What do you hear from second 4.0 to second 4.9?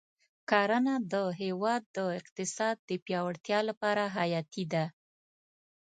حیاتي ده.